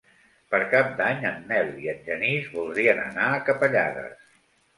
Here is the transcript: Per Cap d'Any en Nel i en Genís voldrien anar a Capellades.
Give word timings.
Per 0.53 0.59
Cap 0.69 0.87
d'Any 1.01 1.21
en 1.31 1.37
Nel 1.51 1.69
i 1.83 1.91
en 1.93 1.99
Genís 2.07 2.49
voldrien 2.57 3.03
anar 3.05 3.29
a 3.35 3.45
Capellades. 3.53 4.27